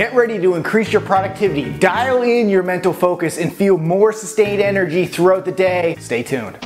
[0.00, 4.62] Get ready to increase your productivity, dial in your mental focus, and feel more sustained
[4.62, 5.94] energy throughout the day.
[6.00, 6.56] Stay tuned.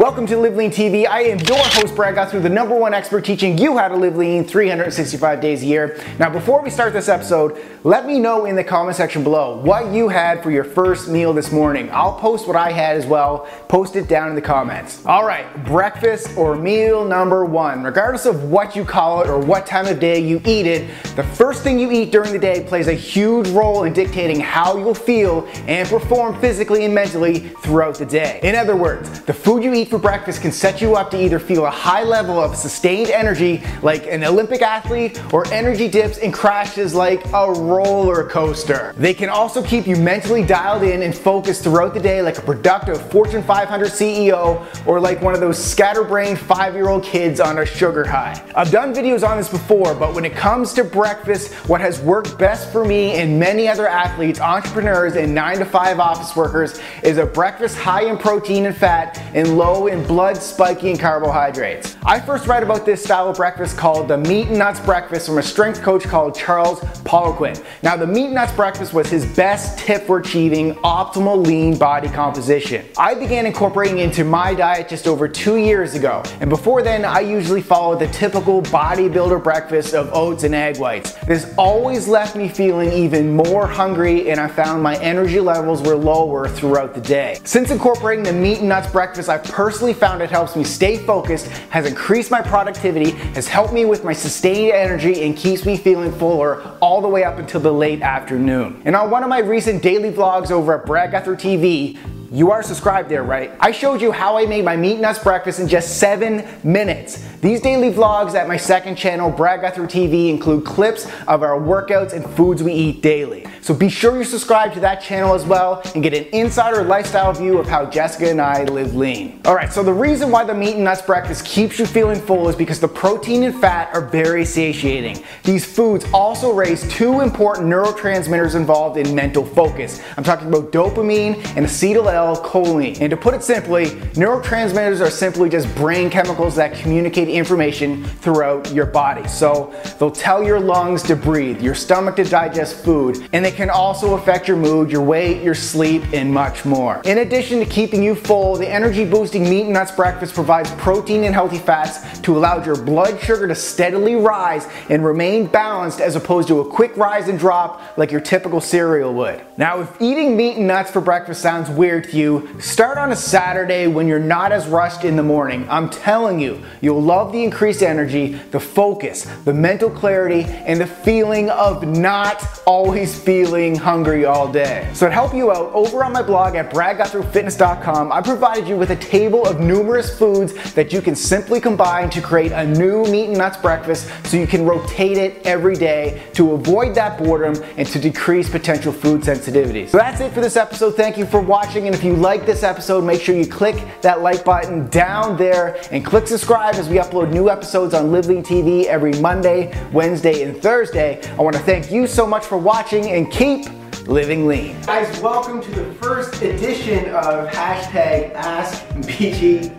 [0.00, 1.06] Welcome to Live Lean TV.
[1.06, 4.16] I am your host, Brad Gouthro, the number one expert teaching you how to live
[4.16, 6.02] lean 365 days a year.
[6.18, 9.92] Now, before we start this episode, let me know in the comment section below what
[9.92, 11.90] you had for your first meal this morning.
[11.92, 13.46] I'll post what I had as well.
[13.68, 15.04] Post it down in the comments.
[15.04, 17.82] All right, breakfast or meal number one.
[17.82, 21.24] Regardless of what you call it or what time of day you eat it, the
[21.24, 24.94] first thing you eat during the day plays a huge role in dictating how you'll
[24.94, 28.40] feel and perform physically and mentally throughout the day.
[28.42, 31.40] In other words, the food you eat for breakfast can set you up to either
[31.40, 36.32] feel a high level of sustained energy like an Olympic athlete or energy dips and
[36.32, 38.94] crashes like a roller coaster.
[38.96, 42.42] They can also keep you mentally dialed in and focused throughout the day like a
[42.42, 48.06] productive Fortune 500 CEO or like one of those scatterbrained five-year-old kids on a sugar
[48.06, 48.40] high.
[48.54, 52.38] I've done videos on this before, but when it comes to breakfast, what has worked
[52.38, 57.18] best for me and many other athletes, entrepreneurs, and nine to five office workers is
[57.18, 61.96] a breakfast high in protein and fat and low low in blood spiking carbohydrates.
[62.04, 65.38] I first read about this style of breakfast called the meat and nuts breakfast from
[65.38, 67.62] a strength coach called Charles Poliquin.
[67.82, 72.08] Now the meat and nuts breakfast was his best tip for achieving optimal lean body
[72.08, 72.84] composition.
[72.98, 76.22] I began incorporating into my diet just over two years ago.
[76.40, 81.14] And before then, I usually followed the typical bodybuilder breakfast of oats and egg whites.
[81.26, 85.96] This always left me feeling even more hungry and I found my energy levels were
[85.96, 87.38] lower throughout the day.
[87.44, 91.46] Since incorporating the meat and nuts breakfast, I've personally found it helps me stay focused,
[91.68, 96.10] has increased my productivity, has helped me with my sustained energy, and keeps me feeling
[96.12, 98.80] fuller all the way up until the late afternoon.
[98.86, 101.98] And on one of my recent daily vlogs over at Brad Gouthro TV,
[102.32, 103.50] you are subscribed there, right?
[103.60, 107.22] I showed you how I made my meat nuts breakfast in just seven minutes.
[107.42, 112.14] These daily vlogs at my second channel, Brad Gouthro TV, include clips of our workouts
[112.14, 113.44] and foods we eat daily.
[113.60, 117.32] So be sure you subscribe to that channel as well and get an insider lifestyle
[117.32, 119.40] view of how Jessica and I live lean.
[119.44, 122.48] All right, so the reason why the meat and nuts breakfast keeps you feeling full
[122.48, 125.22] is because the protein and fat are very satiating.
[125.44, 130.02] These foods also raise two important neurotransmitters involved in mental focus.
[130.16, 133.00] I'm talking about dopamine and acetyl acetylcholine.
[133.00, 133.86] And to put it simply,
[134.16, 139.26] neurotransmitters are simply just brain chemicals that communicate information throughout your body.
[139.28, 143.70] So they'll tell your lungs to breathe, your stomach to digest food, and they can
[143.70, 147.02] also affect your mood, your weight, your sleep, and much more.
[147.04, 151.24] In addition to keeping you full, the energy boosting meat and nuts breakfast provides protein
[151.24, 156.16] and healthy fats to allow your blood sugar to steadily rise and remain balanced as
[156.16, 159.40] opposed to a quick rise and drop like your typical cereal would.
[159.56, 162.60] Now, if eating meat and nuts for breakfast sounds weird to you.
[162.60, 165.66] Start on a Saturday when you're not as rushed in the morning.
[165.68, 170.86] I'm telling you, you'll love the increased energy, the focus, the mental clarity, and the
[170.86, 173.39] feeling of not always feeling
[173.76, 174.88] hungry all day.
[174.94, 178.90] So to help you out, over on my blog at bradgouthroFitness.com, I provided you with
[178.90, 183.26] a table of numerous foods that you can simply combine to create a new meat
[183.26, 187.86] and nuts breakfast so you can rotate it every day to avoid that boredom and
[187.88, 189.90] to decrease potential food sensitivities.
[189.90, 190.96] So that's it for this episode.
[190.96, 194.22] Thank you for watching and if you like this episode, make sure you click that
[194.22, 198.84] like button down there and click subscribe as we upload new episodes on Lean TV
[198.84, 201.20] every Monday, Wednesday, and Thursday.
[201.32, 203.66] I want to thank you so much for watching keep
[204.08, 204.80] living lean.
[204.82, 209.70] Guys, welcome to the first edition of hashtag AskBGTV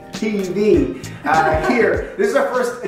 [1.26, 2.16] uh, here.
[2.18, 2.80] This is our first